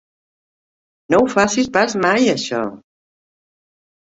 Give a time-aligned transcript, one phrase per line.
[1.13, 2.63] No ho facis pas mai, això!